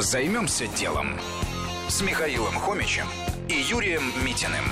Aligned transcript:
Займемся 0.00 0.66
делом 0.66 1.20
с 1.88 2.00
Михаилом 2.00 2.54
Хомичем 2.54 3.04
и 3.50 3.52
Юрием 3.52 4.02
Митиным. 4.24 4.64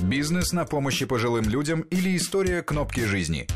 Бизнес 0.00 0.52
на 0.52 0.66
помощи 0.66 1.06
пожилым 1.06 1.48
людям 1.48 1.80
или 1.80 2.14
история 2.14 2.60
кнопки 2.60 3.00
жизни. 3.00 3.46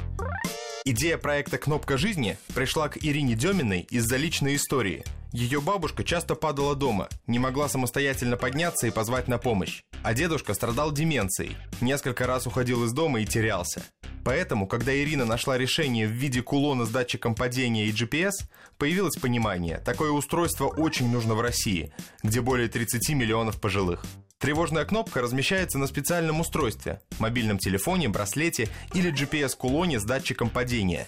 Идея 0.86 1.18
проекта 1.18 1.58
«Кнопка 1.58 1.98
жизни» 1.98 2.38
пришла 2.54 2.88
к 2.88 2.96
Ирине 2.96 3.34
Деминой 3.34 3.80
из-за 3.90 4.16
личной 4.16 4.56
истории. 4.56 5.04
Ее 5.32 5.60
бабушка 5.60 6.04
часто 6.04 6.36
падала 6.36 6.74
дома, 6.74 7.10
не 7.26 7.38
могла 7.38 7.68
самостоятельно 7.68 8.38
подняться 8.38 8.86
и 8.86 8.90
позвать 8.90 9.28
на 9.28 9.36
помощь. 9.36 9.82
А 10.02 10.14
дедушка 10.14 10.54
страдал 10.54 10.90
деменцией, 10.90 11.54
несколько 11.82 12.26
раз 12.26 12.46
уходил 12.46 12.84
из 12.84 12.92
дома 12.92 13.20
и 13.20 13.26
терялся. 13.26 13.82
Поэтому, 14.26 14.66
когда 14.66 14.92
Ирина 14.92 15.24
нашла 15.24 15.56
решение 15.56 16.08
в 16.08 16.10
виде 16.10 16.42
кулона 16.42 16.84
с 16.84 16.88
датчиком 16.88 17.36
падения 17.36 17.86
и 17.86 17.92
GPS, 17.92 18.32
появилось 18.76 19.14
понимание, 19.14 19.78
такое 19.78 20.10
устройство 20.10 20.66
очень 20.66 21.08
нужно 21.08 21.36
в 21.36 21.40
России, 21.40 21.92
где 22.24 22.40
более 22.40 22.66
30 22.66 23.10
миллионов 23.10 23.60
пожилых. 23.60 24.04
Тревожная 24.40 24.84
кнопка 24.84 25.20
размещается 25.20 25.78
на 25.78 25.86
специальном 25.86 26.40
устройстве– 26.40 27.00
мобильном 27.20 27.58
телефоне, 27.58 28.08
браслете 28.08 28.68
или 28.94 29.12
GPS-кулоне 29.12 30.00
с 30.00 30.02
датчиком 30.02 30.50
падения. 30.50 31.06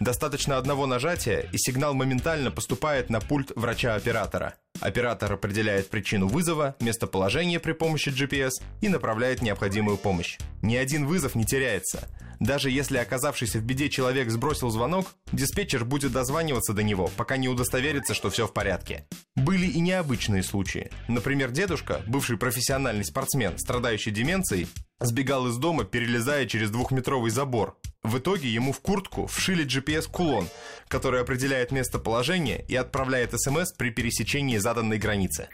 Достаточно 0.00 0.58
одного 0.58 0.86
нажатия, 0.86 1.48
и 1.52 1.58
сигнал 1.58 1.94
моментально 1.94 2.50
поступает 2.50 3.10
на 3.10 3.20
пульт 3.20 3.52
врача-оператора. 3.54 4.54
Оператор 4.80 5.32
определяет 5.32 5.88
причину 5.88 6.26
вызова, 6.26 6.74
местоположение 6.80 7.60
при 7.60 7.72
помощи 7.72 8.08
GPS 8.08 8.60
и 8.80 8.88
направляет 8.88 9.40
необходимую 9.40 9.98
помощь. 9.98 10.36
Ни 10.62 10.74
один 10.74 11.06
вызов 11.06 11.36
не 11.36 11.44
теряется. 11.44 12.08
Даже 12.40 12.70
если 12.70 12.98
оказавшийся 12.98 13.58
в 13.58 13.62
беде 13.62 13.88
человек 13.88 14.30
сбросил 14.30 14.70
звонок, 14.70 15.14
диспетчер 15.32 15.84
будет 15.84 16.12
дозваниваться 16.12 16.72
до 16.72 16.82
него, 16.82 17.10
пока 17.16 17.36
не 17.36 17.48
удостоверится, 17.48 18.14
что 18.14 18.30
все 18.30 18.46
в 18.46 18.52
порядке. 18.52 19.06
Были 19.34 19.66
и 19.66 19.80
необычные 19.80 20.42
случаи. 20.42 20.90
Например, 21.08 21.50
дедушка, 21.50 22.02
бывший 22.06 22.36
профессиональный 22.36 23.04
спортсмен, 23.04 23.58
страдающий 23.58 24.10
деменцией, 24.10 24.68
сбегал 25.00 25.46
из 25.48 25.56
дома, 25.56 25.84
перелезая 25.84 26.46
через 26.46 26.70
двухметровый 26.70 27.30
забор. 27.30 27.76
В 28.02 28.18
итоге 28.18 28.48
ему 28.48 28.72
в 28.72 28.80
куртку 28.80 29.26
вшили 29.26 29.66
GPS-кулон, 29.66 30.48
который 30.88 31.20
определяет 31.20 31.72
местоположение 31.72 32.64
и 32.68 32.76
отправляет 32.76 33.32
СМС 33.34 33.72
при 33.72 33.90
пересечении 33.90 34.58
заданной 34.58 34.98
границы. 34.98 35.48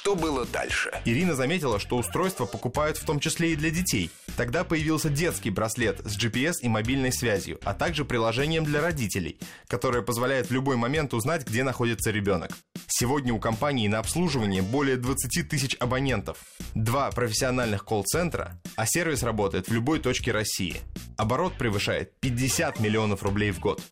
Что 0.00 0.14
было 0.14 0.46
дальше? 0.46 0.92
Ирина 1.04 1.34
заметила, 1.34 1.80
что 1.80 1.96
устройство 1.96 2.46
покупают 2.46 2.98
в 2.98 3.04
том 3.04 3.18
числе 3.18 3.52
и 3.52 3.56
для 3.56 3.70
детей. 3.70 4.12
Тогда 4.36 4.62
появился 4.62 5.08
детский 5.08 5.50
браслет 5.50 5.98
с 6.06 6.16
GPS 6.16 6.52
и 6.62 6.68
мобильной 6.68 7.12
связью, 7.12 7.58
а 7.64 7.74
также 7.74 8.04
приложением 8.04 8.62
для 8.62 8.80
родителей, 8.80 9.40
которое 9.66 10.02
позволяет 10.02 10.46
в 10.46 10.52
любой 10.52 10.76
момент 10.76 11.14
узнать, 11.14 11.44
где 11.44 11.64
находится 11.64 12.12
ребенок. 12.12 12.52
Сегодня 12.86 13.34
у 13.34 13.40
компании 13.40 13.88
на 13.88 13.98
обслуживание 13.98 14.62
более 14.62 14.98
20 14.98 15.48
тысяч 15.48 15.76
абонентов, 15.80 16.38
два 16.76 17.10
профессиональных 17.10 17.84
колл-центра, 17.84 18.56
а 18.76 18.86
сервис 18.86 19.24
работает 19.24 19.66
в 19.66 19.72
любой 19.72 19.98
точке 19.98 20.30
России. 20.30 20.80
Оборот 21.16 21.54
превышает 21.58 22.12
50 22.20 22.78
миллионов 22.78 23.24
рублей 23.24 23.50
в 23.50 23.58
год. 23.58 23.82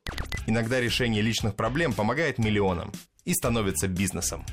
Иногда 0.47 0.81
решение 0.81 1.21
личных 1.21 1.57
проблем 1.57 1.93
помогает 1.93 2.39
миллионам 2.39 2.93
и 3.25 3.35
становится 3.35 3.89
бизнесом. 3.89 4.47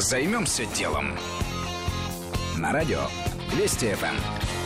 Займемся 0.00 0.64
делом. 0.64 1.10
На 2.56 2.72
радио 2.72 3.00
Вести 3.56 3.92
ФМ. 3.94 4.57